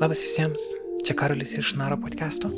[0.00, 0.60] Labas visiems,
[1.00, 2.50] čia Karolis iš Naro podcast'o.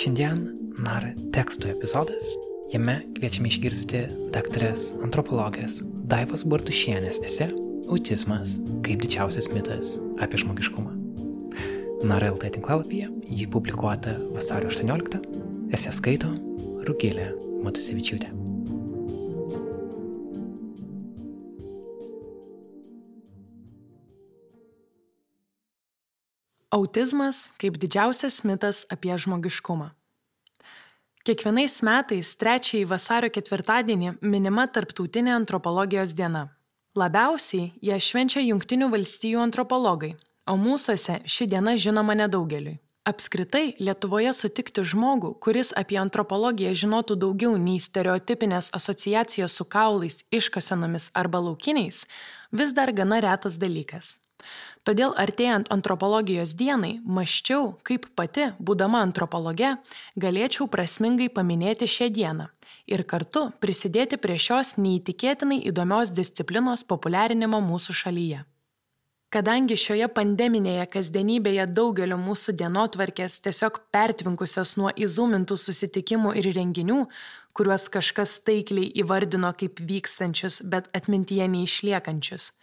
[0.00, 0.46] Šiandien
[0.80, 2.30] Nara tekstų epizodas.
[2.72, 4.00] Jame kviečiame išgirsti
[4.32, 7.50] daktarės antropologės Daivos Bartušienės ese
[7.92, 10.96] Autizmas kaip didžiausias mitas apie žmogiškumą.
[12.08, 15.20] Nara LT tinklalapyje jį publikuota vasario 18,
[15.76, 16.32] ese skaito
[16.88, 18.47] Rugilė Matusevičiūtė.
[26.70, 29.86] Autizmas kaip didžiausias mitas apie žmogiškumą.
[31.24, 36.50] Kiekvienais metais trečiąjį vasario ketvirtadienį minima Tarptautinė antropologijos diena.
[36.92, 40.12] Labiausiai ją švenčia Junktinių valstijų antropologai,
[40.44, 42.76] o mūsųse ši diena žinoma nedaugeliui.
[43.08, 51.08] Apskritai, Lietuvoje sutikti žmogų, kuris apie antropologiją žinotų daugiau nei stereotipinės asociacijos su kaulais, iškasenomis
[51.16, 52.04] arba laukiniais,
[52.52, 54.18] vis dar gana retas dalykas.
[54.88, 59.74] Todėl artėjant antropologijos dienai, maščiau, kaip pati, būdama antropologe,
[60.16, 62.46] galėčiau prasmingai paminėti šią dieną
[62.88, 68.46] ir kartu prisidėti prie šios neįtikėtinai įdomios disciplinos populiarinimo mūsų šalyje.
[69.28, 77.02] Kadangi šioje pandeminėje kasdienybėje daugelio mūsų dienotvarkės tiesiog pertvinkusios nuo įzūmintų susitikimų ir renginių,
[77.52, 82.54] kuriuos kažkas taikliai įvardino kaip vykstančius, bet atmintyje neišliekančius,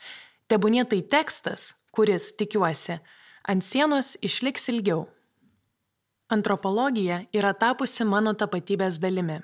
[0.46, 3.00] Tebūnie tai tekstas, kuris, tikiuosi,
[3.50, 5.08] ant sienos išliks ilgiau.
[6.30, 9.40] Antropologija yra tapusi mano tapatybės dalimi.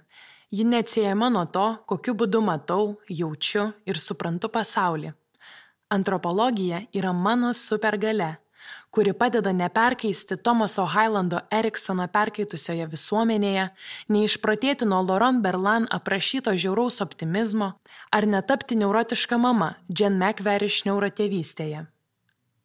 [0.51, 5.13] Ji neatsiejama nuo to, kokiu būdu matau, jaučiu ir suprantu pasaulį.
[5.89, 8.35] Antropologija yra mano supergale,
[8.91, 13.69] kuri padeda neperkeisti Tomaso Highlando Eriksono perkaitusioje visuomenėje,
[14.11, 17.71] neišprotėti nuo Laurent Berlan aprašyto žiauraus optimizmo,
[18.11, 21.85] ar netapti neurotiška mama Jen McVer iš neurotėvystėje.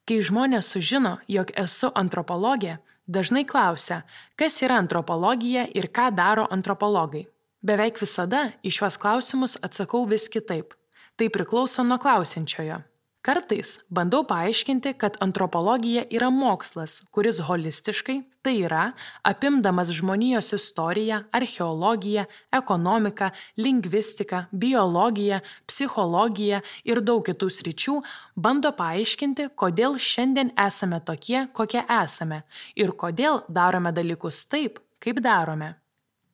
[0.06, 4.02] Kai žmonės sužino, jog esu antropologė, dažnai klausia,
[4.38, 7.26] kas yra antropologija ir ką daro antropologai.
[7.62, 10.74] Beveik visada į šiuos klausimus atsakau vis kitaip.
[11.16, 12.82] Tai priklauso nuo klausinčiojo.
[13.26, 18.82] Kartais bandau paaiškinti, kad antropologija yra mokslas, kuris holistiškai, tai yra,
[19.26, 22.22] apimdamas žmonijos istoriją, archeologiją,
[22.54, 27.96] ekonomiką, lingvistiką, biologiją, psichologiją ir daug kitų sričių,
[28.38, 32.44] bando paaiškinti, kodėl šiandien esame tokie, kokie esame
[32.78, 35.72] ir kodėl darome dalykus taip, kaip darome.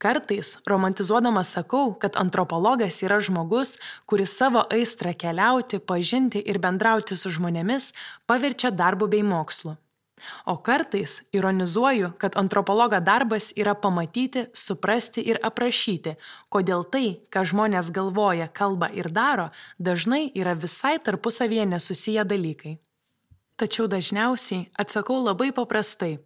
[0.03, 3.77] Kartais, romantizuodama sakau, kad antropologas yra žmogus,
[4.11, 7.93] kuris savo aistrą keliauti, pažinti ir bendrauti su žmonėmis
[8.27, 9.77] paverčia darbu bei mokslu.
[10.47, 16.17] O kartais ironizuoju, kad antropologo darbas yra pamatyti, suprasti ir aprašyti,
[16.51, 22.77] kodėl tai, ką žmonės galvoja, kalba ir daro, dažnai yra visai tarpusavyje nesusiję dalykai.
[23.55, 26.17] Tačiau dažniausiai atsakau labai paprastai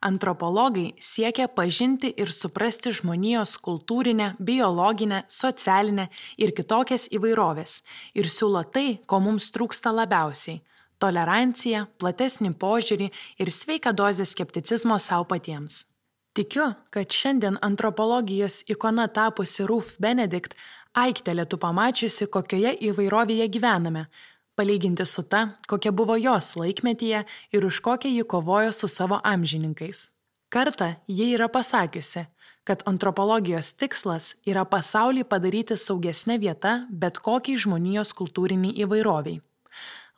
[0.00, 6.08] Antropologai siekia pažinti ir suprasti žmonijos kultūrinę, biologinę, socialinę
[6.38, 7.82] ir kitokias įvairovės
[8.14, 10.60] ir siūlo tai, ko mums trūksta labiausiai-
[11.02, 15.84] toleranciją, platesnį požiūrį ir sveiką dozę skepticizmo savo patiems.
[16.34, 20.54] Tikiu, kad šiandien antropologijos ikona tapusi Ruth Benedict
[20.94, 24.06] aiktelėtų pamačiusi, kokioje įvairovėje gyvename,
[24.60, 30.10] palyginti su ta, kokia buvo jos laikmetyje ir už kokią ji kovojo su savo amžininkais.
[30.52, 32.26] Kartą ji yra pasakiusi,
[32.64, 39.40] kad antropologijos tikslas yra pasaulį padaryti saugesnė vieta bet kokiai žmonijos kultūriniai įvairoviai.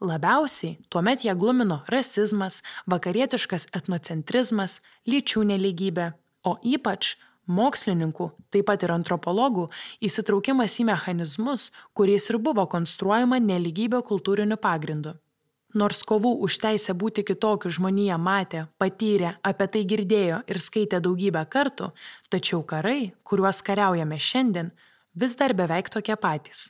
[0.02, 6.08] Labiausiai tuomet ją glumino rasizmas, vakarietiškas etnocentrizmas, lyčių neligybė,
[6.42, 7.14] o ypač
[7.46, 9.68] mokslininkų, taip pat ir antropologų,
[10.04, 15.16] įsitraukimas į mechanizmus, kuriais ir buvo konstruojama neligybė kultūriniu pagrindu.
[15.74, 21.46] Nors kovų už teisę būti kitokiu žmonija matė, patyrė, apie tai girdėjo ir skaitė daugybę
[21.48, 21.88] kartų,
[22.28, 24.68] tačiau karai, kuriuos kariaujame šiandien,
[25.16, 26.68] vis dar beveik tokie patys.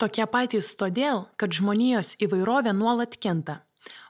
[0.00, 3.60] Tokie patys todėl, kad žmonijos įvairovė nuolat kinta.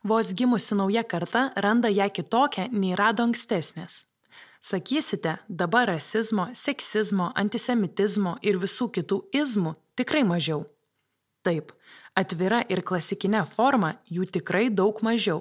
[0.06, 4.04] Vos gimusi nauja karta randa ją kitokią nei rado ankstesnės.
[4.62, 10.60] Sakysite, dabar rasizmo, seksizmo, antisemitizmo ir visų kitų izmų tikrai mažiau.
[11.42, 11.72] Taip,
[12.14, 15.40] atvira ir klasikinė forma jų tikrai daug mažiau,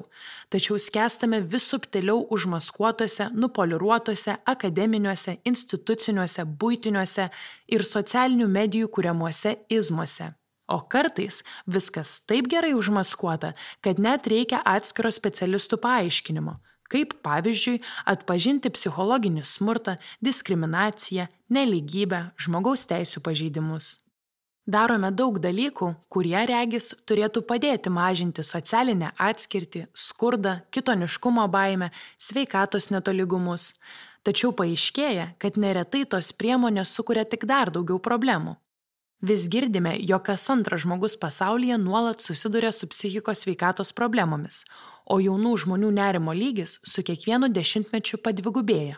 [0.49, 7.29] tačiau skęstame vis subtiliau užmaskuotose, nupoliruotose, akademiniuose, instituciniuose, būtiniuose
[7.69, 10.31] ir socialinių medijų kuriamuose izmuose.
[10.65, 13.53] O kartais viskas taip gerai užmaskuota,
[13.85, 16.57] kad net reikia atskiro specialistų paaiškinimo
[16.91, 17.79] kaip pavyzdžiui
[18.13, 23.95] atpažinti psichologinį smurtą, diskriminaciją, neligybę, žmogaus teisų pažeidimus.
[24.71, 31.89] Darome daug dalykų, kurie regis turėtų padėti mažinti socialinę atskirtį, skurdą, kitoniškumo baimę,
[32.21, 33.73] sveikatos netoligumus.
[34.21, 38.59] Tačiau paaiškėja, kad neretai tos priemonės sukuria tik dar daugiau problemų.
[39.21, 44.63] Vis girdime, jog kas antras žmogus pasaulyje nuolat susiduria su psichikos sveikatos problemomis,
[45.05, 48.97] o jaunų žmonių nerimo lygis su kiekvienu dešimtmečiu padvigubėja.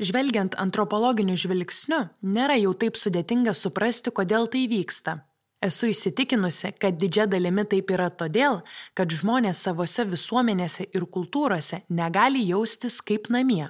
[0.00, 5.18] Žvelgiant antropologiniu žvilgsniu, nėra jau taip sudėtinga suprasti, kodėl tai vyksta.
[5.64, 8.62] Esu įsitikinusi, kad didžia dalimi taip yra todėl,
[8.96, 13.68] kad žmonės savose visuomenėse ir kultūrose negali jaustis kaip namie.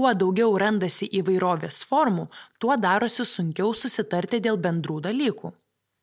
[0.00, 2.22] Kuo daugiau randasi įvairovės formų,
[2.56, 5.50] tuo darosi sunkiau susitarti dėl bendrų dalykų.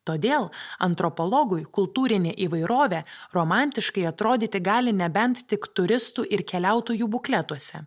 [0.05, 0.43] Todėl
[0.85, 2.99] antropologui kultūrinė įvairovė
[3.33, 7.81] romantiškai atrodyti gali nebent tik turistų ir keliautojų bukletuose.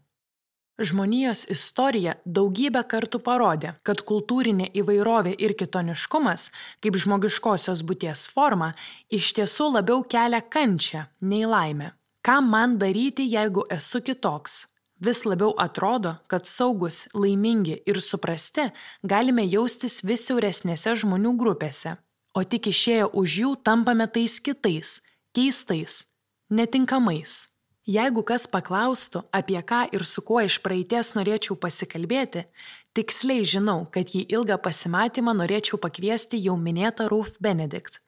[0.82, 6.48] Žmonijos istorija daugybę kartų parodė, kad kultūrinė įvairovė ir kitoniškumas,
[6.82, 8.72] kaip žmogiškosios būties forma,
[9.06, 11.92] iš tiesų labiau kelia kančią nei laimę.
[12.26, 14.64] Ką man daryti, jeigu esu kitoks?
[15.00, 18.66] Vis labiau atrodo, kad saugus, laimingi ir suprasti
[19.02, 21.94] galime jaustis vis siauresnėse žmonių grupėse,
[22.36, 24.98] o tik išėję už jų tampame tais kitais,
[25.32, 26.04] keistais,
[26.52, 27.46] netinkamais.
[27.88, 32.44] Jeigu kas paklaustų, apie ką ir su kuo iš praeities norėčiau pasikalbėti,
[32.92, 38.02] tiksliai žinau, kad į ilgą pasimatymą norėčiau pakviesti jau minėtą Ruth Benedict.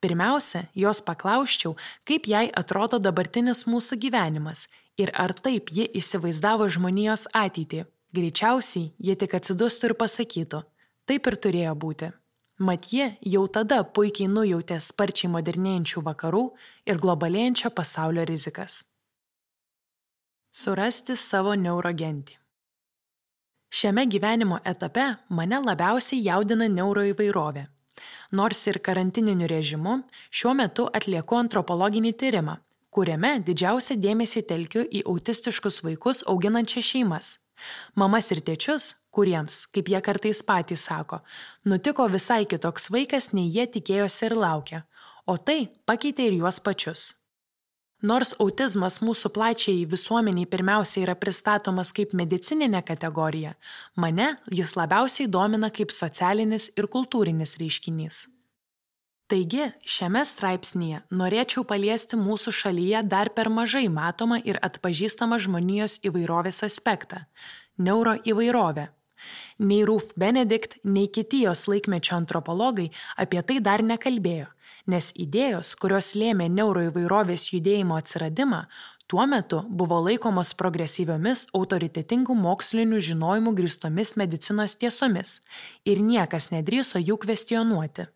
[0.00, 1.76] Pirmiausia, jos paklausčiau,
[2.08, 4.64] kaip jai atrodo dabartinis mūsų gyvenimas
[4.98, 7.84] ir ar taip ji įsivaizdavo žmonijos ateitį.
[8.16, 10.62] Greičiausiai ji tik atsidustų ir pasakytų,
[11.08, 12.08] taip ir turėjo būti.
[12.58, 16.42] Mat ji jau tada puikiai nujautė sparčiai modernėjančių vakarų
[16.90, 18.80] ir globalėjančio pasaulio rizikas.
[20.50, 22.34] Surasti savo neurogentį.
[23.70, 27.66] Šiame gyvenimo etape mane labiausiai jaudina neuroįvairovė.
[28.32, 30.00] Nors ir karantininiu režimu,
[30.30, 32.56] šiuo metu atlieku antropologinį tyrimą,
[32.94, 37.36] kuriame didžiausią dėmesį telkiu į autistiškus vaikus auginančias šeimas.
[37.98, 41.20] Mamas ir tėčius, kuriems, kaip jie kartais patys sako,
[41.66, 44.82] nutiko visai kitoks vaikas, nei jie tikėjosi ir laukė,
[45.26, 47.12] o tai pakeitė ir juos pačius.
[47.98, 53.56] Nors autizmas mūsų plačiai visuomeniai pirmiausia yra pristatomas kaip medicininė kategorija,
[53.98, 58.28] mane jis labiausiai domina kaip socialinis ir kultūrinis reiškinys.
[59.28, 66.62] Taigi, šiame straipsnėje norėčiau paliesti mūsų šalyje dar per mažai matomą ir atpažįstamą žmonijos įvairovės
[66.64, 67.26] aspektą-
[67.86, 68.88] neuroįvairovę.
[69.58, 74.46] Nei Ruf Benedikt, nei kiti jos laikmečio antropologai apie tai dar nekalbėjo
[74.88, 78.64] nes idėjos, kurios lėmė neuroįvairovės judėjimo atsiradimą,
[79.08, 85.38] tuo metu buvo laikomos progresyviomis autoritetingų mokslinių žinojimų grįstomis medicinos tiesomis
[85.84, 88.08] ir niekas nedrįso jų kvestionuoti.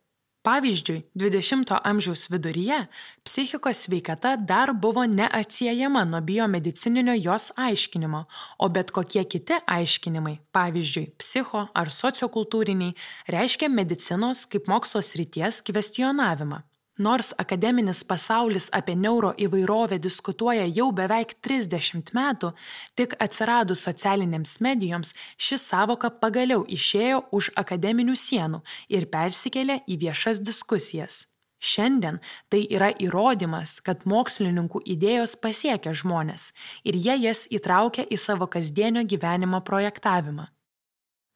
[0.43, 2.79] Pavyzdžiui, 20-ojo amžiaus viduryje
[3.23, 8.25] psichikos sveikata dar buvo neatsiejama nuo biomedicininio jos aiškinimo,
[8.59, 12.97] o bet kokie kiti aiškinimai, pavyzdžiui, psicho ar sociokultūriniai,
[13.31, 16.65] reiškia medicinos kaip mokslo srities kvestionavimą.
[17.02, 22.52] Nors akademinis pasaulis apie neuroįvairovę diskutuoja jau beveik 30 metų,
[22.94, 25.10] tik atsiradus socialinėms medijoms
[25.46, 28.62] ši savoka pagaliau išėjo už akademinių sienų
[28.94, 31.26] ir persikėlė į viešas diskusijas.
[31.72, 32.20] Šiandien
[32.50, 36.50] tai yra įrodymas, kad mokslininkų idėjos pasiekia žmonės
[36.86, 40.50] ir jie jas įtraukia į savo kasdienio gyvenimo projektavimą.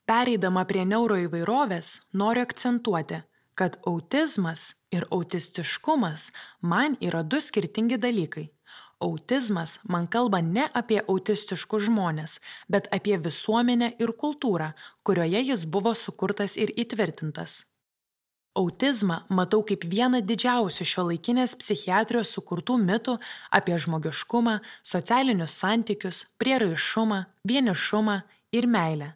[0.07, 3.25] Pereidama prie neuroįvairovės, noriu akcentuoti,
[3.57, 8.51] kad autizmas ir autistiškumas man yra du skirtingi dalykai.
[9.01, 14.71] Autizmas man kalba ne apie autistiškus žmonės, bet apie visuomenę ir kultūrą,
[15.05, 17.65] kurioje jis buvo sukurtas ir įtvirtintas.
[18.57, 23.19] Autizmą matau kaip vieną didžiausių šio laikinės psichiatrijos sukurtų mitų
[23.59, 28.23] apie žmogiškumą, socialinius santykius, prieraišumą, vienišumą
[28.57, 29.13] ir meilę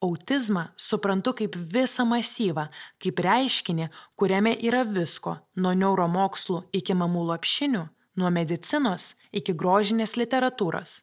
[0.00, 2.68] autizmą suprantu kaip visą masyvą,
[3.02, 11.02] kaip reiškinį, kuriame yra visko- nuo neuromokslų iki mamų lopšinių, nuo medicinos iki grožinės literatūros.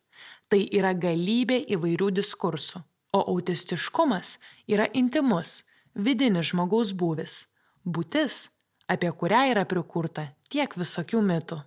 [0.49, 2.83] Tai yra galybė įvairių diskursų.
[3.13, 5.63] O autistiškumas yra intimus,
[5.95, 7.45] vidinis žmogaus būvis,
[7.85, 8.49] būtis,
[8.87, 11.61] apie kurią yra prikurta tiek visokių mitų.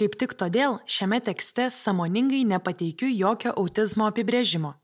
[0.00, 4.74] Kaip tik todėl šiame tekste samoningai nepateikiu jokio autizmo apibrėžimo,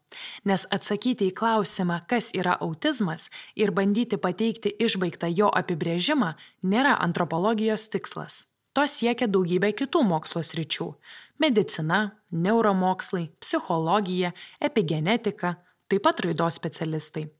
[0.47, 7.89] Nes atsakyti į klausimą, kas yra autizmas ir bandyti pateikti išbaigtą jo apibrėžimą nėra antropologijos
[7.91, 8.45] tikslas.
[8.77, 10.95] To siekia daugybė kitų mokslo sričių-
[11.43, 15.57] medicina, neuromokslai, psichologija, epigenetika,
[15.89, 17.31] taip pat raidos specialistai.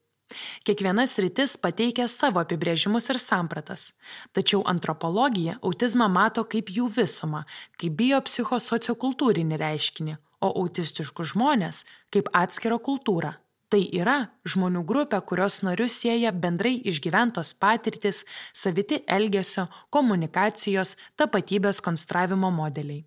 [0.67, 3.93] Kiekviena sritis pateikia savo apibrėžimus ir sampratas.
[4.35, 7.45] Tačiau antropologija autizmą mato kaip jų visumą,
[7.79, 11.83] kaip biopsichosociokultūrinį reiškinį, o autistiškus žmonės
[12.15, 13.35] kaip atskirą kultūrą.
[13.67, 18.23] Tai yra žmonių grupė, kurios narius sieja bendrai išgyventos patirtis,
[18.55, 23.03] saviti elgesio, komunikacijos, tapatybės konstravimo modeliai.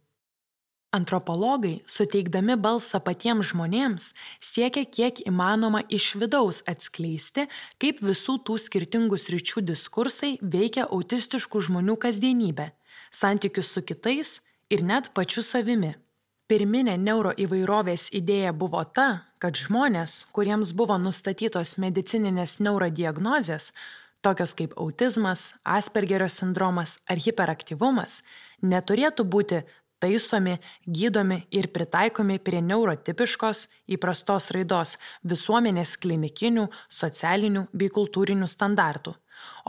[0.91, 4.09] Antropologai, suteikdami balsą patiems žmonėms,
[4.41, 7.45] siekia kiek įmanoma iš vidaus atskleisti,
[7.77, 12.71] kaip visų tų skirtingų sričių diskursai veikia autistiškų žmonių kasdienybę,
[13.13, 14.39] santykius su kitais
[14.73, 15.93] ir net pačiu savimi.
[16.49, 23.67] Pirminė neuroįvairovės idėja buvo ta, kad žmonės, kuriems buvo nustatytos medicininės neurodiagnozės,
[24.25, 28.23] tokios kaip autizmas, Aspergerio sindromas ar hiperaktyvumas,
[28.65, 29.59] neturėtų būti
[30.01, 30.55] taisomi
[30.87, 33.61] gydomi ir pritaikomi prie neurotipiškos
[33.93, 39.13] įprastos raidos visuomenės klinikinių socialinių bei kultūrinių standartų.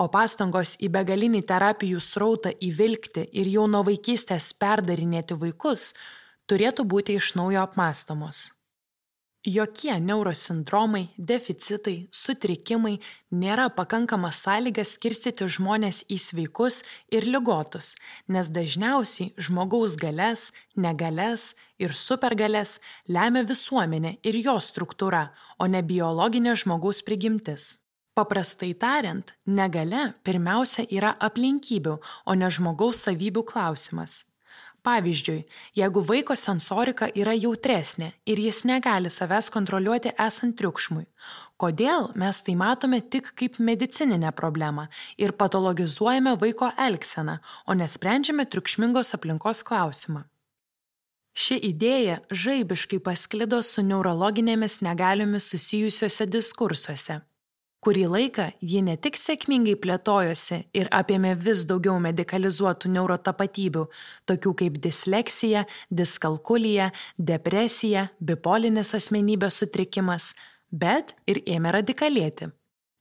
[0.01, 5.91] O pastangos į begalinį terapijų srautą įvilkti ir jau nuo vaikystės perdarinėti vaikus
[6.51, 8.49] turėtų būti iš naujo apmąstomos
[9.47, 12.99] Jokie neurosindromai, deficitai, sutrikimai
[13.33, 17.95] nėra pakankamas sąlygas skirstyti žmonės į sveikus ir lygotus,
[18.29, 26.53] nes dažniausiai žmogaus galės, negalės ir supergalės lemia visuomenė ir jos struktūra, o ne biologinė
[26.61, 27.79] žmogaus prigimtis.
[28.13, 31.97] Paprastai tariant, negale pirmiausia yra aplinkybių,
[32.29, 34.27] o ne žmogaus savybių klausimas.
[34.83, 35.45] Pavyzdžiui,
[35.77, 41.05] jeigu vaiko sensorika yra jautresnė ir jis negali savęs kontroliuoti esant triukšmui,
[41.61, 44.89] kodėl mes tai matome tik kaip medicininę problemą
[45.21, 50.25] ir patologizuojame vaiko elgseną, o nesprendžiame triukšmingos aplinkos klausimą?
[51.37, 57.21] Ši idėja žaibiškai pasklido su neurologinėmis negaliomis susijusiuose diskursuose
[57.85, 63.87] kurį laiką ji ne tik sėkmingai plėtojosi ir apėmė vis daugiau medikalizuotų neurotapatybių,
[64.29, 70.33] tokių kaip disleksija, diskalkulija, depresija, bipolinis asmenybės sutrikimas,
[70.71, 72.53] bet ir ėmė radikalėti.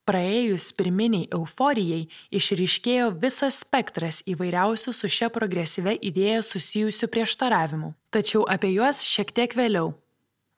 [0.10, 7.92] Praėjus pirminiai euforijai išryškėjo visas spektras įvairiausių su šia progresyve idėja susijusių prieštaravimų.
[8.10, 9.92] Tačiau apie juos šiek tiek vėliau,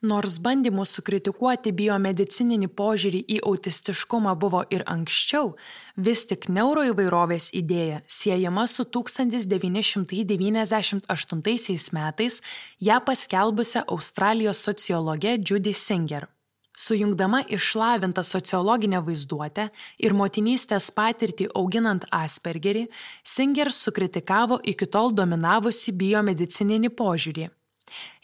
[0.02, 5.54] Nors bandymų sukritikuoti biomedicininį požiūrį į autistiškumą buvo ir anksčiau,
[5.94, 12.42] vis tik neuroįvairovės idėja siejama su 1998 metais
[12.90, 16.26] ją paskelbusią Australijos sociologę Judy Singer.
[16.74, 19.70] Sujungdama išlavintą sociologinę vaizduotę
[20.02, 22.90] ir motinystės patirtį auginant Aspergerį,
[23.22, 27.61] Singer sukritikavo iki tol dominavusi biomedicininį požiūrį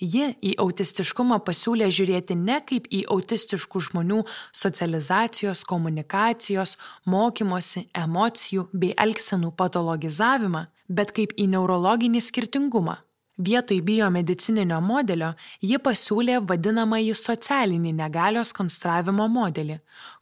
[0.02, 4.22] Ji į autistiškumą pasiūlė žiūrėti ne kaip į autistiškų žmonių
[4.52, 13.02] socializacijos, komunikacijos, mokymosi, emocijų bei elgsenų patologizavimą, bet kaip į neurologinį skirtingumą.
[13.38, 19.76] Vietoj biomedicininio modelio ji pasiūlė vadinamąjį socialinį negalios konstravimo modelį,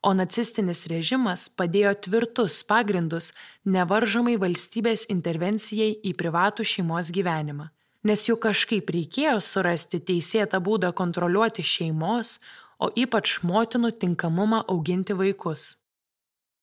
[0.00, 3.34] o nacistinis režimas padėjo tvirtus pagrindus
[3.64, 7.68] nevaržomai valstybės intervencijai į privatų šeimos gyvenimą.
[8.06, 12.38] Nes juk kažkaip reikėjo surasti teisėtą būdą kontroliuoti šeimos,
[12.78, 15.72] o ypač motinų tinkamumą auginti vaikus.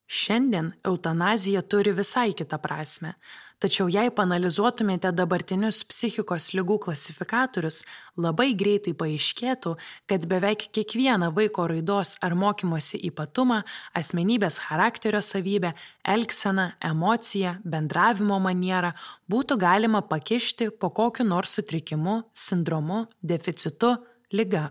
[0.08, 3.15] Šiandien eutanazija turi visai kitą prasme,
[3.64, 7.82] tačiau jei panalizuotumėte dabartinius psichikos lygų klasifikatorius,
[8.20, 9.76] labai greitai paaiškėtų,
[10.10, 13.62] kad beveik kiekvieną vaiko raidos ar mokymosi ypatumą,
[13.98, 15.74] asmenybės charakterio savybę,
[16.16, 18.94] elgseną, emociją, bendravimo manierą
[19.32, 23.96] būtų galima pakišti po kokiu nors sutrikimu, sindromu, deficitu,
[24.36, 24.70] lyga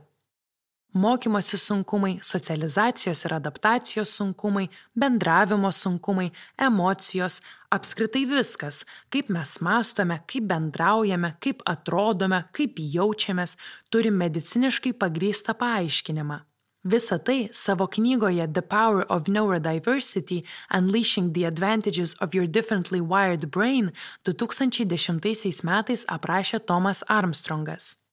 [0.95, 10.49] mokymosi sunkumai, socializacijos ir adaptacijos sunkumai, bendravimo sunkumai, emocijos, apskritai viskas, kaip mes mąstome, kaip
[10.51, 13.57] bendraujame, kaip atrodome, kaip jaučiamės,
[13.91, 16.41] turi mediciniškai pagrįstą paaiškinimą.
[16.85, 20.45] Visą tai savo knygoje The Power of Neurodiversity–
[20.79, 23.91] Unleashing the Advantages of Your Differently Wired Brain
[24.25, 28.04] 2010 metais aprašė Tomas Armstrongas.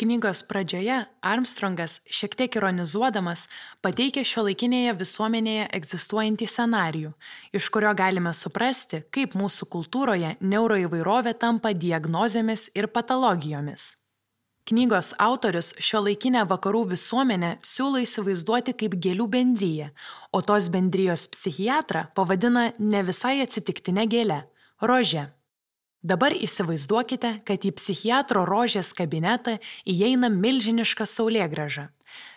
[0.00, 3.42] Knygos pradžioje Armstrongas, šiek tiek ironizuodamas,
[3.84, 7.10] pateikia šio laikinėje visuomenėje egzistuojantį scenarijų,
[7.52, 13.90] iš kurio galime suprasti, kaip mūsų kultūroje neuroįvairovė tampa diagnozėmis ir patologijomis.
[14.70, 19.90] Knygos autorius šio laikinę vakarų visuomenę siūlo įsivaizduoti kaip gėlių bendryje,
[20.32, 24.40] o tos bendrijos psichiatrą pavadina ne visai atsitiktinę gėlę-
[24.88, 25.26] rožę.
[26.00, 31.90] Dabar įsivaizduokite, kad į psichiatro rožės kabinetą įeina milžiniška saulėgraža.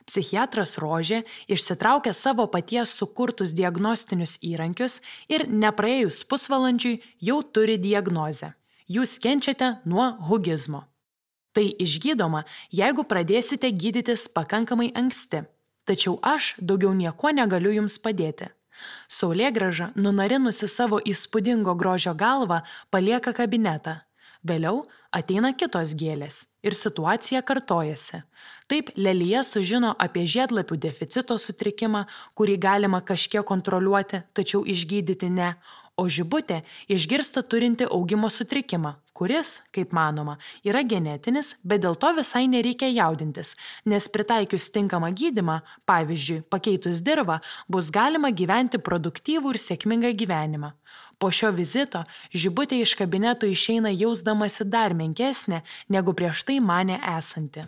[0.03, 4.99] Psichiatras rožė išsitraukia savo paties sukurtus diagnostinius įrankius
[5.31, 8.51] ir nepraėjus pusvalandžiui jau turi diagnozę.
[8.91, 10.83] Jūs kenčiate nuo hugizmo.
[11.55, 12.43] Tai išgydoma,
[12.73, 15.45] jeigu pradėsite gydytis pakankamai anksti.
[15.87, 18.51] Tačiau aš daugiau nieko negaliu jums padėti.
[19.07, 24.01] Saulėgraža, nunarinusi savo įspūdingo grožio galvą, palieka kabinetą.
[24.43, 24.81] Vėliau
[25.15, 28.23] ateina kitos gėlės ir situacija kartojasi.
[28.67, 32.03] Taip Lelyje sužino apie žiedlapių deficito sutrikimą,
[32.35, 35.53] kurį galima kažkiek kontroliuoti, tačiau išgydyti ne,
[35.97, 42.45] o žibutė išgirsta turinti augimo sutrikimą, kuris, kaip manoma, yra genetinis, bet dėl to visai
[42.49, 43.53] nereikia jaudintis,
[43.85, 50.73] nes pritaikius tinkamą gydimą, pavyzdžiui, pakeitus dirbą, bus galima gyventi produktyvų ir sėkmingą gyvenimą.
[51.21, 52.01] Po šio vizito
[52.33, 57.63] žibutė iš kabineto išeina jausdamasi dar menkesnė, negu prieš tai mane esanti.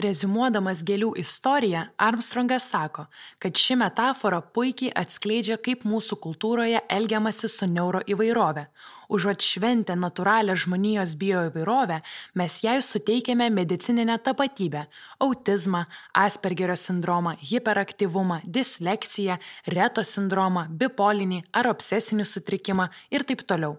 [0.00, 3.02] Rezumuodamas gėlių istoriją, Armstrongas sako,
[3.36, 8.64] kad ši metafora puikiai atskleidžia, kaip mūsų kultūroje elgiamasi su neuroįvairove.
[9.12, 12.00] Užuot šventę natūralią žmonijos bioįvairovę,
[12.40, 14.86] mes jai suteikėme medicininę tapatybę-
[15.28, 23.76] autizmą, Aspergerio sindromą, hiperaktyvumą, disleksiją, reto sindromą, bipolinį ar obsesinį sutrikimą ir taip toliau.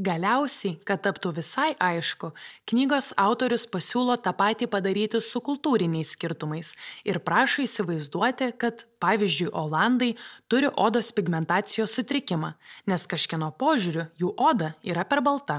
[0.00, 2.30] Galiausiai, kad taptų visai aišku,
[2.70, 6.70] knygos autorius pasiūlo tą patį padaryti su kultūriniais skirtumais
[7.04, 10.14] ir prašo įsivaizduoti, kad, pavyzdžiui, Olandai
[10.48, 12.54] turi odos pigmentacijos sutrikimą,
[12.88, 15.58] nes kažkieno požiūriu jų oda yra per balta.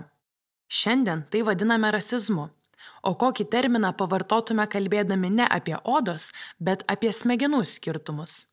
[0.66, 2.48] Šiandien tai vadiname rasizmu.
[3.06, 8.48] O kokį terminą pavartotume kalbėdami ne apie odos, bet apie smegenų skirtumus?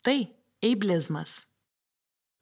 [0.00, 0.16] Tai
[0.64, 1.42] eiblizmas.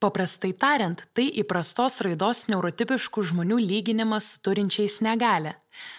[0.04, 5.54] Paprastai tariant, tai įprastos raidos neurotipiškų žmonių lyginimas su turinčiais negalę.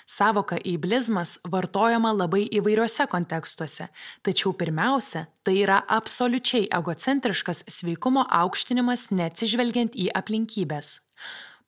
[0.06, 3.88] Savoka eiblizmas vartojama labai įvairiuose kontekstuose,
[4.22, 11.00] tačiau pirmiausia, tai yra absoliučiai egocentriškas sveikumo aukštinimas neatsižvelgiant į aplinkybės.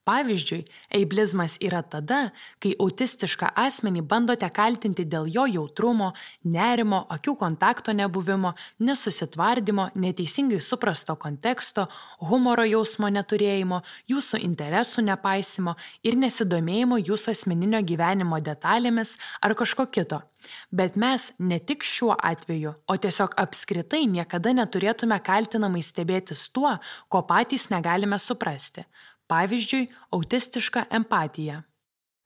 [0.08, 0.62] Pavyzdžiui,
[0.96, 2.30] eiblizmas yra tada,
[2.64, 6.14] kai autistišką asmenį bandote kaltinti dėl jo jautrumo,
[6.48, 8.54] nerimo, akių kontakto nebuvimo,
[8.88, 11.90] nesusitvardymo, neteisingai suprasto konteksto,
[12.30, 15.76] humoro jausmo neturėjimo, jūsų interesų nepaisimo
[16.08, 20.22] ir nesidomėjimo jūsų asmeninio gyvenimo detalėmis ar kažko kito.
[20.72, 26.78] Bet mes ne tik šiuo atveju, o tiesiog apskritai niekada neturėtume kaltinamai stebėtis tuo,
[27.12, 28.88] ko patys negalime suprasti
[29.32, 31.64] pavyzdžiui, autistišką empatiją.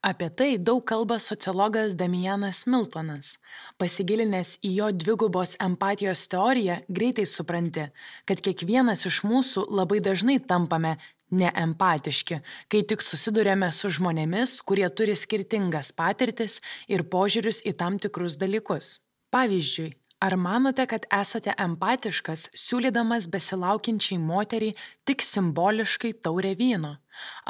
[0.02, 3.36] Apie tai daug kalba sociologas Damianas Miltonas.
[3.78, 7.84] Pasigilinęs į jo dvigubos empatijos teoriją, greitai supranti,
[8.26, 10.96] kad kiekvienas iš mūsų labai dažnai tampame
[11.30, 16.58] neempatiški, kai tik susidurėme su žmonėmis, kurie turi skirtingas patirtis
[16.90, 18.98] ir požiūrius į tam tikrus dalykus.
[19.32, 24.76] Pavyzdžiui, Ar manote, kad esate empatiškas, siūlydamas besilaukiančiai moteriai
[25.08, 26.92] tik simboliškai taurę vyno?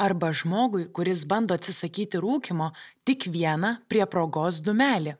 [0.05, 2.71] Arba žmogui, kuris bando atsisakyti rūkimo,
[3.05, 5.13] tik vieną prie progos dumelį?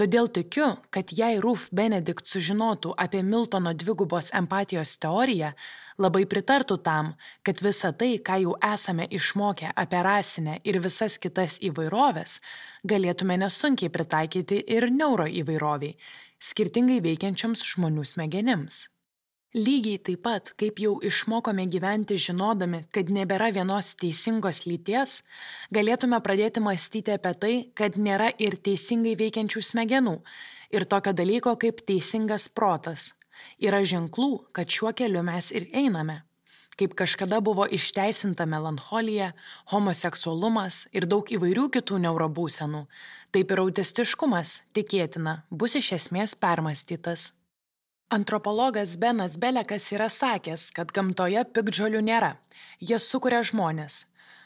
[0.00, 5.52] Todėl tikiu, kad jei Ruf Benedikt sužinotų apie Miltono dvigubos empatijos teoriją,
[6.02, 7.12] labai pritartų tam,
[7.46, 12.40] kad visa tai, ką jau esame išmokę apie rasinę ir visas kitas įvairovės,
[12.82, 15.94] galėtume nesunkiai pritaikyti ir neuroįvairoviai,
[16.44, 18.84] skirtingai veikiančioms žmonių smegenims.
[19.54, 25.20] Lygiai taip pat, kaip jau išmokome gyventi žinodami, kad nebėra vienos teisingos lyties,
[25.70, 30.16] galėtume pradėti mąstyti apie tai, kad nėra ir teisingai veikiančių smegenų
[30.74, 33.12] ir tokio dalyko kaip teisingas protas.
[33.62, 36.24] Yra ženklų, kad šiuo keliu mes ir einame.
[36.74, 39.30] Kaip kažkada buvo išteisinta melancholija,
[39.70, 42.82] homoseksualumas ir daug įvairių kitų neurobūsenų,
[43.30, 47.32] taip ir autistiškumas, tikėtina, bus iš esmės permastytas.
[48.14, 52.34] Antropologas Benas Belekas yra sakęs, kad gamtoje pikdžiolių nėra,
[52.78, 54.04] jie sukuria žmonės.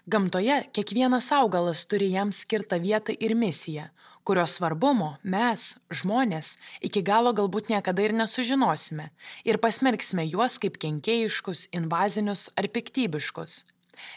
[0.08, 3.88] Gamtoje kiekvienas augalas turi jam skirtą vietą ir misiją,
[4.28, 9.08] kurios svarbumo mes, žmonės, iki galo galbūt niekada ir nesužinosime
[9.48, 13.62] ir pasmerksime juos kaip kenkėjiškus, invazinius ar piktybiškus.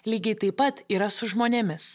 [0.05, 1.85] Lygiai taip pat yra su žmonėmis.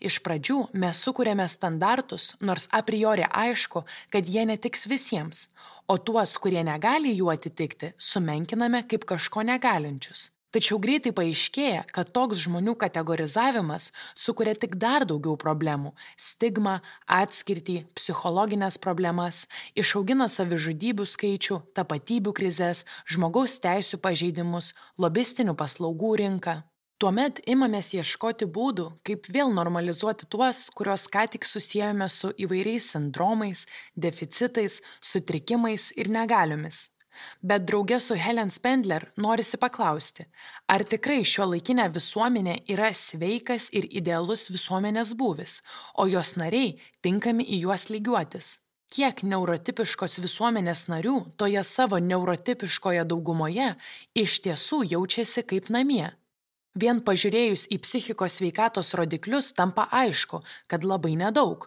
[0.00, 5.46] Iš pradžių mes sukūrėme standartus, nors a priori aišku, kad jie netiks visiems,
[5.86, 10.30] o tuos, kurie negali jų atitikti, sumenkiname kaip kažko negalinčius.
[10.56, 15.90] Tačiau greitai paaiškėja, kad toks žmonių kategorizavimas sukuria tik dar daugiau problemų-
[16.26, 19.42] stigmą, atskirtį, psichologinės problemas,
[19.76, 26.56] išaugina savižudybių skaičių, tapatybių krizės, žmogaus teisų pažeidimus, lobistinių paslaugų rinką.
[26.96, 33.66] Tuomet imamės ieškoti būdų, kaip vėl normalizuoti tuos, kuriuos ką tik susijęjome su įvairiais sindromais,
[33.94, 36.95] deficitais, sutrikimais ir negaliomis.
[37.42, 40.26] Bet draugė su Helen Spendler norisi paklausti,
[40.68, 45.60] ar tikrai šio laikinė visuomenė yra sveikas ir idealus visuomenės būvis,
[46.00, 48.56] o jos nariai tinkami į juos lygiuotis.
[48.92, 53.72] Kiek neurotipiškos visuomenės narių toje savo neurotipiškoje daugumoje
[54.14, 56.12] iš tiesų jaučiasi kaip namie?
[56.76, 61.66] Vien pažiūrėjus į psichikos sveikatos rodiklius tampa aišku, kad labai nedaug.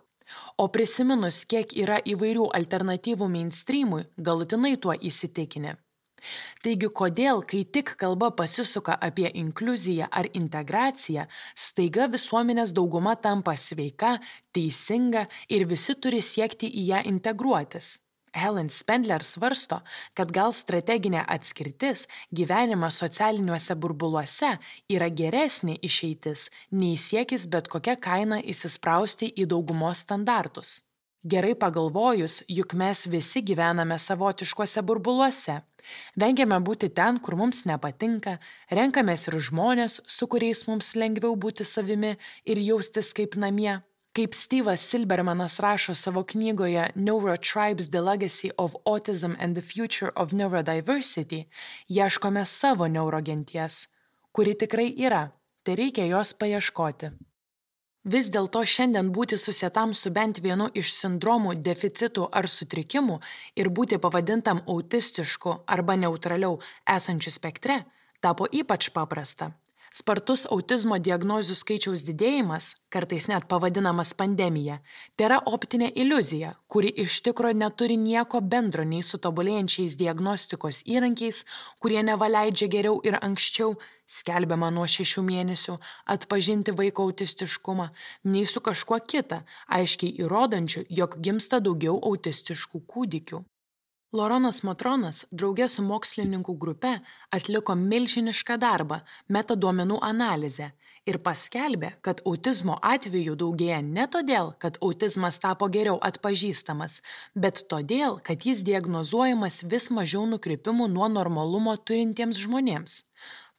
[0.58, 5.78] O prisiminus, kiek yra įvairių alternatyvų mainstreamui, galutinai tuo įsitikinę.
[6.63, 14.18] Taigi, kodėl, kai tik kalba pasisuka apie inkluziją ar integraciją, staiga visuomenės dauguma tampa sveika,
[14.56, 17.98] teisinga ir visi turi siekti į ją integruotis?
[18.34, 19.80] Helen Spendler svarsto,
[20.13, 24.56] kad gal strateginė atskirtis, gyvenimas socialiniuose burbuluose
[24.89, 30.84] yra geresnė išeitis nei siekis bet kokią kainą įsisprausti į daugumos standartus.
[31.24, 35.58] Gerai pagalvojus, juk mes visi gyvename savotiškuose burbuluose.
[36.15, 38.38] Vengiame būti ten, kur mums nepatinka,
[38.72, 42.15] renkamės ir žmonės, su kuriais mums lengviau būti savimi
[42.46, 43.82] ir jaustis kaip namie.
[44.20, 50.34] Kaip Steve'as Silbermanas rašo savo knygoje Neurotribes The Legacy of Autism and the Future of
[50.34, 51.46] Neurodiversity,
[51.88, 53.88] ieškome savo neurogenties,
[54.32, 55.22] kuri tikrai yra,
[55.64, 57.10] tai reikia jos paieškoti.
[58.04, 63.22] Vis dėlto šiandien būti susietam su bent vienu iš sindromų, deficitų ar sutrikimų
[63.56, 66.60] ir būti pavadintam autistišku arba neutraliau
[66.98, 67.86] esančiu spektre
[68.20, 69.54] tapo ypač paprasta.
[69.89, 74.78] Spartus autizmo diagnozių skaičiaus didėjimas, kartais net pavadinamas pandemija,
[75.17, 81.41] tai yra optinė iliuzija, kuri iš tikro neturi nieko bendro nei su tobulėjančiais diagnostikos įrankiais,
[81.82, 83.75] kurie nevaleidžia geriau ir anksčiau,
[84.06, 85.80] skelbiama nuo šešių mėnesių,
[86.13, 87.89] atpažinti vaiko autistiškumą,
[88.30, 89.41] nei su kažkuo kita,
[89.80, 93.41] aiškiai įrodančiu, jog gimsta daugiau autistiškų kūdikių.
[94.10, 96.95] Loronas Matronas draugė su mokslininkų grupe
[97.30, 99.04] atliko milžinišką darbą-
[99.36, 100.72] metaduomenų analizę
[101.06, 107.02] ir paskelbė, kad autizmo atvejų daugėja ne todėl, kad autizmas tapo geriau atpažįstamas,
[107.36, 113.04] bet todėl, kad jis diagnozuojamas vis mažiau nukrypimų nuo normalumo turintiems žmonėms.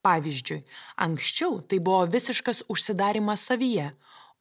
[0.02, 0.64] Pavyzdžiui,
[0.96, 3.92] anksčiau tai buvo visiškas užsidarimas savyje,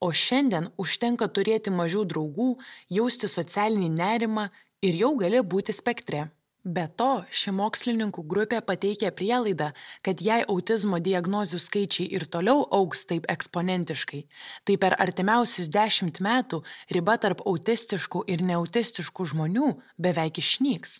[0.01, 2.57] o šiandien užtenka turėti mažiau draugų,
[2.89, 4.49] jausti socialinį nerimą
[4.81, 6.29] ir jau gali būti spektre.
[6.67, 9.69] Be to, ši mokslininkų grupė pateikia prielaidą,
[10.03, 14.19] kad jei autizmo diagnozių skaičiai ir toliau augs taip eksponentiškai,
[14.67, 16.59] tai per artimiausius dešimt metų
[16.91, 20.99] riba tarp autistiškų ir neautistiškų žmonių beveik išnyks.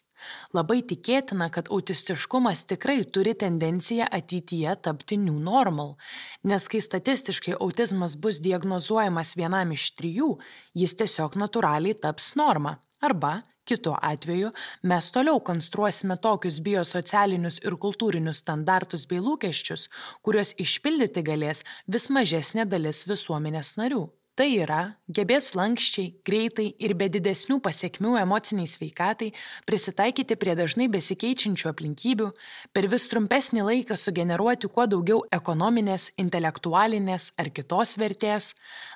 [0.56, 5.98] Labai tikėtina, kad autistiškumas tikrai turi tendenciją ateityje tapti new normal,
[6.44, 10.38] nes kai statistiškai autizmas bus diagnozuojamas vienam iš trijų,
[10.72, 14.50] jis tiesiog natūraliai taps norma arba Kitu atveju
[14.90, 19.88] mes toliau konstruosime tokius biosocialinius ir kultūrinius standartus bei lūkesčius,
[20.26, 24.08] kuriuos išpildyti galės vis mažesnė dalis visuomenės narių.
[24.40, 29.34] Tai yra, gebės lankščiai, greitai ir be didesnių pasiekmių emociniai sveikatai
[29.68, 32.28] prisitaikyti prie dažnai besikeičiančių aplinkybių,
[32.72, 38.54] per vis trumpesnį laiką sugeneruoti kuo daugiau ekonominės, intelektualinės ar kitos vertės,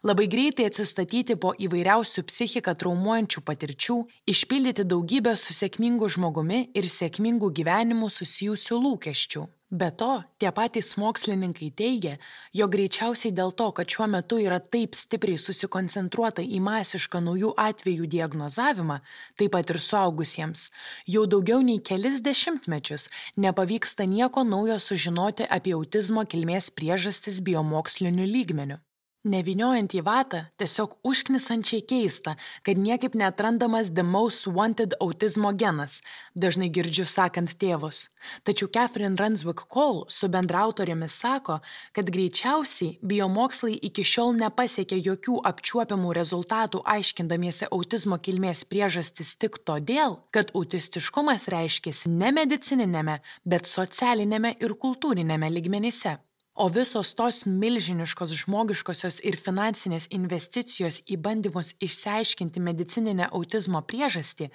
[0.08, 3.97] labai greitai atsistatyti po įvairiausių psichiką traumuojančių patirčių,
[4.32, 9.43] išpildyti daugybę su sėkmingu žmogumi ir sėkmingu gyvenimu susijusių lūkesčių.
[9.74, 12.20] Be to, tie patys mokslininkai teigia,
[12.54, 18.06] jog greičiausiai dėl to, kad šiuo metu yra taip stipriai susikoncentruota į masišką naujų atvejų
[18.14, 19.00] diagnozavimą,
[19.42, 20.68] taip pat ir suaugusiems,
[21.10, 28.78] jau daugiau nei kelis dešimtmečius nepavyksta nieko naujo sužinoti apie autizmo kilmės priežastis biomoksliniu lygmeniu.
[29.24, 32.34] Neviniojant į vatą, tiesiog užknisančiai keista,
[32.68, 36.02] kad niekaip netrandamas the most wanted autizmo genas,
[36.36, 38.10] dažnai girdžiu sakant tėvus.
[38.44, 41.62] Tačiau Catherine Ranswick Cole su bendrautorėmis sako,
[41.96, 50.20] kad greičiausiai biomokslai iki šiol nepasiekė jokių apčiuopiamų rezultatų aiškindamiesi autizmo kilmės priežastis tik todėl,
[50.36, 56.18] kad autistiškumas reiškėsi ne medicininėme, bet socialinėme ir kultūrinėme ligmenyse.
[56.56, 64.52] O visos tos milžiniškos žmogiškosios ir finansinės investicijos į bandymus išsiaiškinti medicininę autizmo priežastį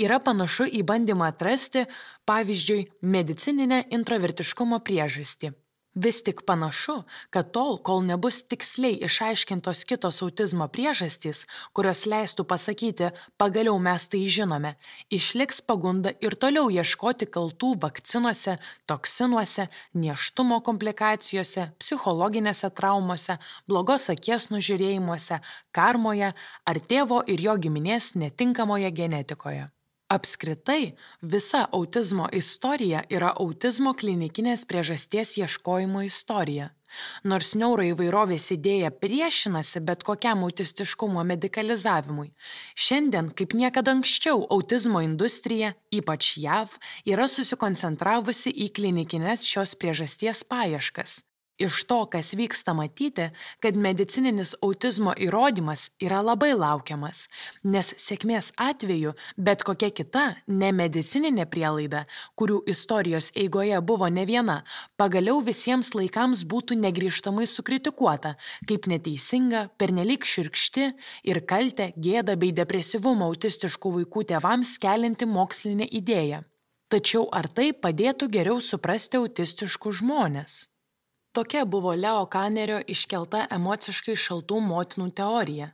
[0.00, 1.84] yra panašu į bandymą atrasti,
[2.24, 5.52] pavyzdžiui, medicininę introvertiškumo priežastį.
[5.94, 11.42] Vis tik panašu, kad tol, kol nebus tiksliai išaiškintos kitos autizmo priežastys,
[11.76, 14.70] kurios leistų pasakyti, pagaliau mes tai žinome,
[15.12, 18.56] išliks pagunda ir toliau ieškoti kaltų vakcinuose,
[18.88, 23.36] toksinuose, neštumo komplikacijose, psichologinėse traumose,
[23.68, 25.42] blogos akies nužiūrėjimuose,
[25.76, 26.32] karmoje
[26.64, 29.68] ar tėvo ir jo giminės netinkamoje genetikoje.
[30.12, 36.66] Apskritai, visa autizmo istorija yra autizmo klinikinės priežasties ieškojimo istorija.
[37.24, 42.28] Nors neuroįvairovės idėja priešinasi bet kokiam autistiškumo medicalizavimui,
[42.76, 46.76] šiandien kaip niekada anksčiau autizmo industrija, ypač JAV,
[47.08, 51.22] yra susikoncentravusi į klinikinės šios priežasties paieškas.
[51.62, 53.28] Iš to, kas vyksta matyti,
[53.62, 57.28] kad medicininis autizmo įrodymas yra labai laukiamas,
[57.62, 62.02] nes sėkmės atveju bet kokia kita nemedicininė prielaida,
[62.34, 64.56] kurių istorijos eigoje buvo ne viena,
[64.98, 68.34] pagaliau visiems laikams būtų negryžtamai sukritikuota
[68.66, 70.88] kaip neteisinga, pernelyg širkšti
[71.30, 76.42] ir kaltę, gėdą bei depresyvumą autistiškų vaikų tėvams kelinti mokslinė idėja.
[76.90, 80.60] Tačiau ar tai padėtų geriau suprasti autistiškus žmonės?
[81.32, 85.70] Tokia buvo Leo Kanerio iškelta emociškai šaltų motinų teorija.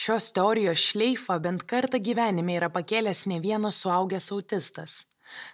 [0.00, 4.94] Šios teorijos šleifą bent kartą gyvenime yra pakėlęs ne vienas suaugęs autistas.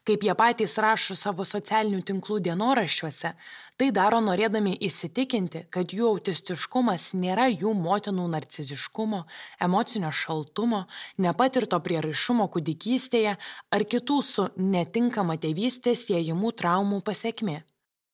[0.06, 3.32] Kaip jie patys rašo savo socialinių tinklų dienoraščiuose,
[3.74, 9.24] tai daro norėdami įsitikinti, kad jų autistiškumas nėra jų motinų narciziškumo,
[9.66, 10.84] emocinio šaltumo,
[11.18, 13.34] nepatirto prieraišumo kūdikystėje
[13.74, 17.58] ar kitų su netinkama tėvystė siejimų traumų pasiekmi.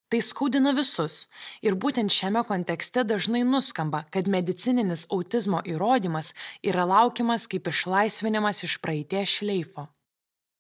[0.09, 1.25] Tai skaudina visus
[1.67, 6.31] ir būtent šiame kontekste dažnai nuskamba, kad medicininis autizmo įrodymas
[6.63, 9.89] yra laukiamas kaip išlaisvinimas iš praeities šleifo.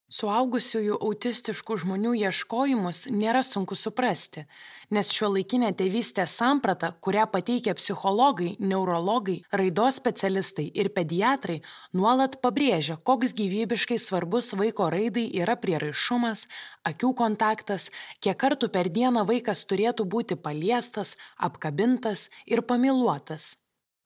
[0.07, 4.45] Suaugusiųjų autistiškų žmonių ieškojimus nėra sunku suprasti,
[4.95, 11.59] nes šio laikinė tėvystės samprata, kurią pateikia psichologai, neurologai, raidos specialistai ir pediatrai,
[11.91, 16.47] nuolat pabrėžia, koks gyvybiškai svarbus vaiko raidai yra prieraišumas,
[16.87, 17.91] akių kontaktas,
[18.23, 23.57] kiek kartų per dieną vaikas turėtų būti paliestas, apkabintas ir pamiluotas.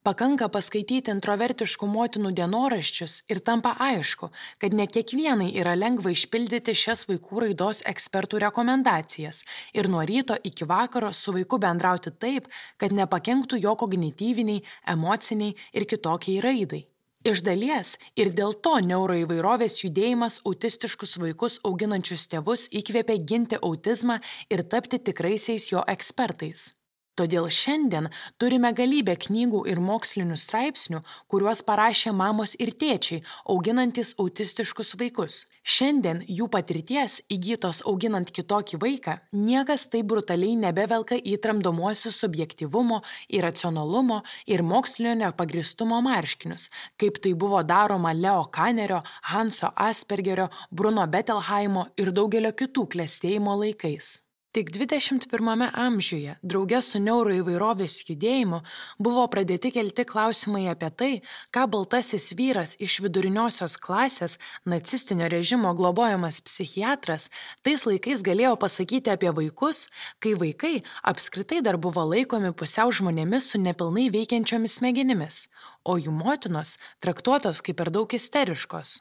[0.00, 7.04] Pakanka paskaityti introvertiškų motinų dienoraščius ir tampa aišku, kad ne kiekvienai yra lengva išpildyti šias
[7.10, 9.42] vaikų raidos ekspertų rekomendacijas
[9.76, 12.48] ir nuo ryto iki vakaro su vaiku bendrauti taip,
[12.80, 16.86] kad nepakenktų jo kognityviniai, emociniai ir kitokiai raidai.
[17.20, 24.64] Iš dalies ir dėl to neuroįvairovės judėjimas autistiškus vaikus auginančius tėvus įkvėpė ginti autizmą ir
[24.64, 26.70] tapti tikraisiais jo ekspertais.
[27.18, 28.06] Todėl šiandien
[28.40, 33.20] turime galybę knygų ir mokslinių straipsnių, kuriuos parašė mamos ir tėčiai,
[33.50, 35.42] auginantis autistiškus vaikus.
[35.60, 44.22] Šiandien jų patirties įgytos auginant kitokį vaiką niekas taip brutaliai nebevelka į tramdomuosius subjektivumo, iracionalumo
[44.46, 49.02] ir mokslinio nepagristumo marškinius, kaip tai buvo daroma Leo Kanerio,
[49.34, 54.20] Hanso Aspergerio, Bruno Bettelheimo ir daugelio kitų klėstėjimo laikais.
[54.50, 58.58] Tik 21 amžiuje, draugė su neuroįvairovės judėjimu,
[58.98, 61.10] buvo pradėti kelti klausimai apie tai,
[61.54, 67.28] ką baltasis vyras iš viduriniosios klasės, nacistinio režimo globojamas psichiatras,
[67.62, 69.84] tais laikais galėjo pasakyti apie vaikus,
[70.18, 70.80] kai vaikai
[71.12, 75.44] apskritai dar buvo laikomi pusiau žmonėmis su nepilnai veikiančiomis smegenimis,
[75.86, 78.96] o jų motinos traktuotos kaip per daug isteriškos.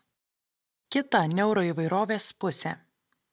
[0.93, 2.75] Kita neuroįvairovės pusė.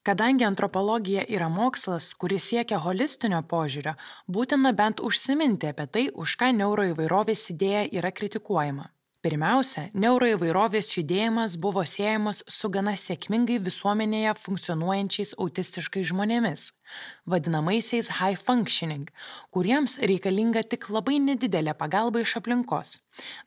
[0.06, 3.96] Kadangi antropologija yra mokslas, kuris siekia holistinio požiūrio,
[4.30, 8.84] būtina bent užsiminti apie tai, už ką neuroįvairovės idėja yra kritikuojama.
[9.26, 16.68] Pirmiausia, neuroįvairovės judėjimas buvo siejamas su gana sėkmingai visuomenėje funkcionuojančiais autistiškais žmonėmis,
[17.26, 19.10] vadinamaisiais high functioning,
[19.50, 23.00] kuriems reikalinga tik labai nedidelė pagalba iš aplinkos.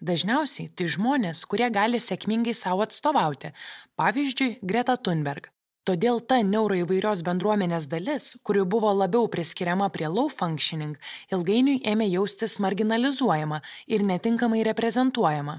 [0.04, 3.54] Dažniausiai tai žmonės, kurie gali sėkmingai savo atstovauti,
[3.96, 5.48] pavyzdžiui, Greta Thunberg,
[5.90, 11.00] Todėl ta neuroįvairios bendruomenės dalis, kuri buvo labiau priskiriama prie low functioning,
[11.34, 13.58] ilgainiui ėmė jaustis marginalizuojama
[13.96, 15.56] ir netinkamai reprezentuojama.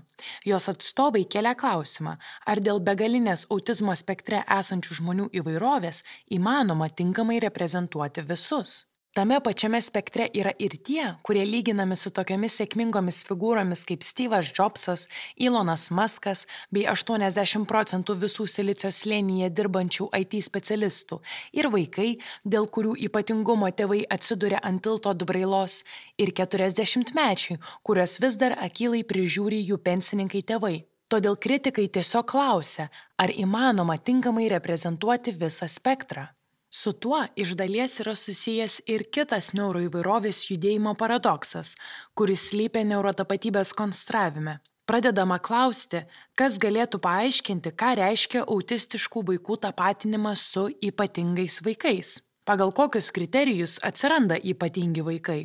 [0.47, 2.13] Jos atstovai kelia klausimą,
[2.47, 6.05] ar dėl begalinės autizmo spektre esančių žmonių įvairovės
[6.39, 8.85] įmanoma tinkamai reprezentuoti visus.
[9.11, 15.09] Tame pačiame spektre yra ir tie, kurie lyginami su tokiamis sėkmingomis figūromis kaip Steve'as Jobsas,
[15.35, 21.19] Elonas Muskas bei 80 procentų visų silicio slėnyje dirbančių IT specialistų
[21.59, 22.13] ir vaikai,
[22.47, 25.83] dėl kurių ypatingumo tėvai atsiduria ant tilto dubrailos,
[26.15, 30.77] ir 40 mečiai, kurios vis dar akylai prižiūri jų pensininkai tėvai.
[31.11, 36.31] Todėl kritikai tiesiog klausia, ar įmanoma tinkamai reprezentuoti visą spektrą.
[36.71, 41.75] Su tuo iš dalies yra susijęs ir kitas neuroįvairovės judėjimo paradoksas,
[42.15, 44.61] kuris slypia neurotapatybės konstravime.
[44.87, 46.05] Pradedama klausti,
[46.39, 52.17] kas galėtų paaiškinti, ką reiškia autistiškų vaikų tapatinimas su ypatingais vaikais.
[52.47, 55.41] Pagal kokius kriterijus atsiranda ypatingi vaikai.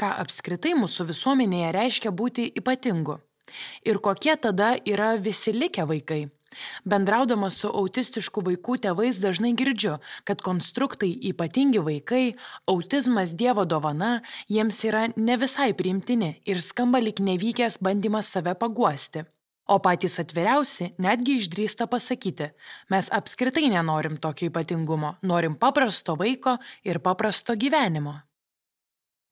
[0.00, 3.20] Ką apskritai mūsų visuomenėje reiškia būti ypatingu.
[3.84, 6.26] Ir kokie tada yra visi likę vaikai.
[6.84, 12.24] Bendraudama su autistiškų vaikų tėvais dažnai girdžiu, kad konstruktai ypatingi vaikai,
[12.70, 19.24] autizmas Dievo dovana jiems yra ne visai priimtini ir skamba lik nevykęs bandymas save paguosti.
[19.70, 22.50] O patys atviriausi netgi išdrįsta pasakyti,
[22.90, 28.18] mes apskritai nenorim tokio ypatingumo, norim paprasto vaiko ir paprasto gyvenimo.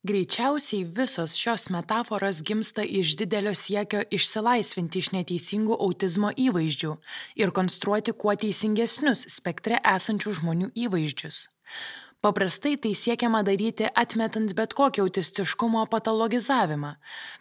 [0.00, 6.92] Greičiausiai visos šios metaforos gimsta iš didelio siekio išsilaisvinti iš neteisingų autizmo įvaizdžių
[7.42, 11.42] ir konstruoti kuo teisingesnius spektre esančių žmonių įvaizdžius.
[12.20, 16.90] Paprastai tai siekiama daryti atmetant bet kokį autistiškumo patologizavimą.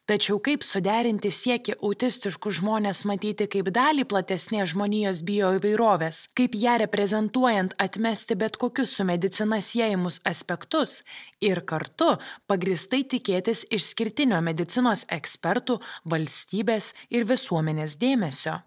[0.07, 7.75] Tačiau kaip suderinti sieki autistiškus žmonės matyti kaip dalį platesnės žmonijos bioįvairovės, kaip ją reprezentuojant
[7.75, 11.01] atmesti bet kokius su medicina siejamus aspektus
[11.43, 12.13] ir kartu
[12.47, 18.61] pagristai tikėtis išskirtinio medicinos ekspertų, valstybės ir visuomenės dėmesio.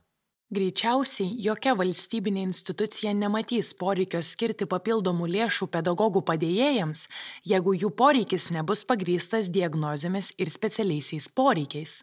[0.53, 7.07] Greičiausiai jokia valstybinė institucija nematys poreikio skirti papildomų lėšų pedagogų padėjėjams,
[7.49, 11.95] jeigu jų poreikis nebus pagrystas diagnozėmis ir specialiaisiais poreikiais.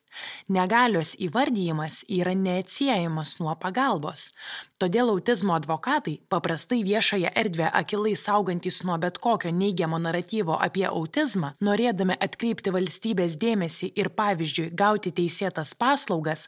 [0.49, 4.31] Negalios įvardyjimas yra neatsiejamas nuo pagalbos.
[4.79, 11.49] Todėl autizmo advokatai, paprastai viešąją erdvę akilai saugantis nuo bet kokio neigiamo naratyvo apie autizmą,
[11.67, 16.45] norėdami atkreipti valstybės dėmesį ir pavyzdžiui gauti teisėtas paslaugas,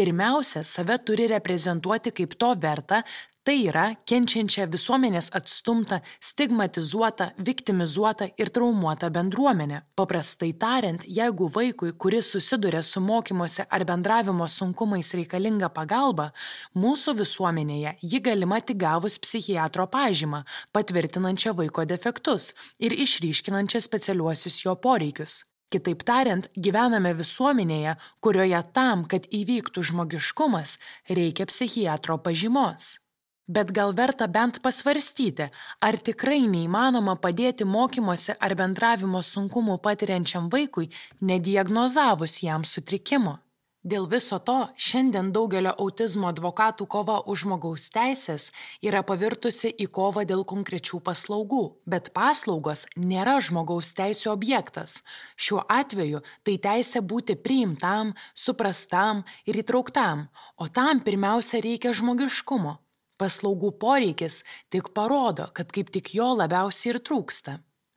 [0.00, 3.02] pirmiausia save turi reprezentuoti kaip to vertą,
[3.44, 9.82] tai yra kenčiančią visuomenės atstumtą, stigmatizuotą, viktimizuotą ir traumuotą bendruomenę.
[9.94, 16.30] Paprastai tariant, jeigu vaikui, kuris susiduria su mokymuose ar bendravimo sunkumais reikalinga pagalba,
[16.74, 24.74] mūsų visuomenėje ji galima tik gavus psichiatro pažymą, patvirtinančią vaiko defektus ir išryškinančią specialiuosius jo
[24.74, 25.42] poreikius.
[25.74, 30.78] Kitaip tariant, gyvename visuomenėje, kurioje tam, kad įvyktų žmogiškumas,
[31.10, 33.03] reikia psichiatro pažymos.
[33.46, 35.50] Bet gal verta bent pasvarstyti,
[35.84, 40.88] ar tikrai neįmanoma padėti mokymosi ar bendravimo sunkumų patiriančiam vaikui,
[41.20, 43.38] nediagnozavus jam sutrikimo.
[43.84, 48.46] Dėl viso to šiandien daugelio autizmo advokatų kova už žmogaus teisės
[48.80, 55.02] yra pavirtusi į kovą dėl konkrečių paslaugų, bet paslaugos nėra žmogaus teisų objektas.
[55.36, 62.78] Šiuo atveju tai teisė būti priimtam, suprastam ir įtrauktam, o tam pirmiausia reikia žmogiškumo.
[63.24, 67.54] Paslaugų poreikis tik parodo, kad kaip tik jo labiausiai ir trūksta.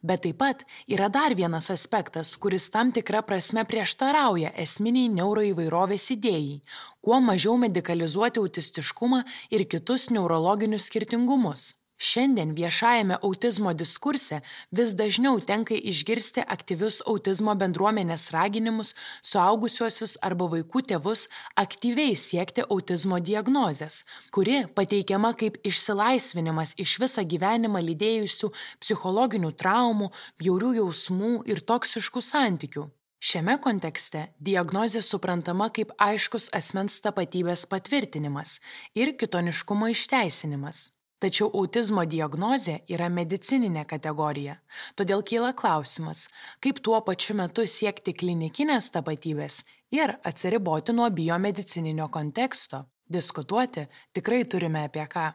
[0.08, 6.62] Bet taip pat yra dar vienas aspektas, kuris tam tikra prasme prieštarauja esminiai neuroįvairovės idėjai-
[7.04, 11.74] kuo mažiau medicalizuoti autistiškumą ir kitus neurologinius skirtingumus.
[11.98, 14.42] Šiandien viešajame autizmo diskurse
[14.72, 18.92] vis dažniau tenka išgirsti aktyvius autizmo bendruomenės raginimus
[19.26, 21.26] suaugusiuosius arba vaikų tėvus
[21.58, 28.52] aktyviai siekti autizmo diagnozės, kuri pateikiama kaip išsilaisvinimas iš visą gyvenimą lydėjusių
[28.84, 32.86] psichologinių traumų, bjaurių jausmų ir toksiškų santykių.
[33.18, 38.60] Šiame kontekste diagnozė suprantama kaip aiškus asmens tapatybės patvirtinimas
[38.94, 40.92] ir kitoniškumo išteisinimas.
[41.18, 44.60] Tačiau autizmo diagnozė yra medicininė kategorija,
[44.94, 46.28] todėl kyla klausimas,
[46.62, 49.64] kaip tuo pačiu metu siekti klinikinės tapatybės
[49.98, 52.86] ir atsiriboti nuo biomedicininio konteksto.
[53.10, 55.32] Diskutuoti tikrai turime apie ką.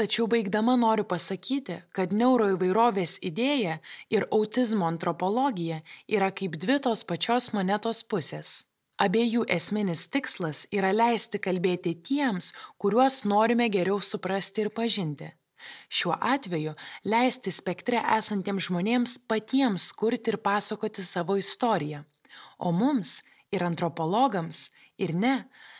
[0.00, 3.76] Tačiau baigdama noriu pasakyti, kad neuroįvairovės idėja
[4.10, 8.69] ir autizmo antropologija yra kaip dvi tos pačios monetos pusės.
[9.00, 15.30] Abiejų esminis tikslas yra leisti kalbėti tiems, kuriuos norime geriau suprasti ir pažinti.
[15.88, 16.74] Šiuo atveju
[17.08, 22.04] leisti spektre esantiems žmonėms patiems kurti ir pasakoti savo istoriją.
[22.60, 23.20] O mums
[23.52, 24.68] ir antropologams,
[25.00, 25.34] ir ne,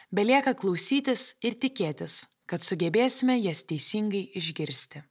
[0.09, 5.05] belieka klausytis ir tikėtis, kad sugebėsime jas teisingai išgirsti.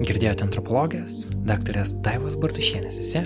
[0.00, 3.20] Girdėjote antropologės, daktarės Daivos Bartušienės esė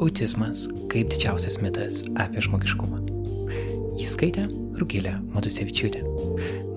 [0.00, 2.96] Autizmas kaip didžiausias mitas apie žmogiškumą.
[4.00, 4.48] Jis skaitė
[4.80, 6.00] Rūgilė Matusevičiūtė.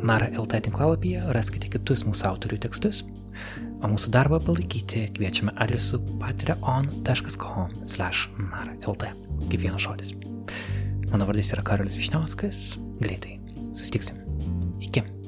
[0.04, 2.98] Nara LT tinklalapyje raskite kitus mūsų autorių tekstus,
[3.80, 9.04] o mūsų darbą palaikyti kviečiame adresu patreon.com/nara.lt.
[9.48, 10.10] Kaip vienas žodis.
[11.14, 12.58] Mano vardas yra Karolis Višniauskas.
[13.00, 13.34] Greitai.
[13.72, 14.16] Sustiksim.
[14.84, 15.19] Iki.